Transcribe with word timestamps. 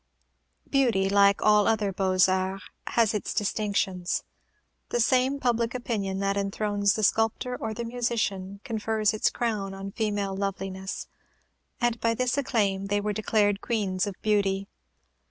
Beauty, 0.67 1.09
like 1.09 1.43
all 1.43 1.67
other 1.67 1.93
"Beaux 1.93 2.17
Arts," 2.27 2.63
has 2.87 3.13
its 3.13 3.35
distinctions. 3.35 4.23
The 4.89 4.99
same 4.99 5.39
public 5.39 5.75
opinion 5.75 6.17
that 6.21 6.35
enthrones 6.37 6.95
the 6.95 7.03
sculptor 7.03 7.55
or 7.55 7.75
the 7.75 7.85
musician, 7.85 8.61
confers 8.63 9.13
its 9.13 9.29
crown 9.29 9.75
on 9.75 9.91
female 9.91 10.35
loveliness; 10.35 11.07
and 11.79 11.99
by 11.99 12.15
this 12.15 12.35
acclaim 12.35 12.85
were 12.87 12.87
they 12.87 13.11
declared 13.13 13.61
Queens 13.61 14.07
of 14.07 14.15
Beauty. 14.23 14.67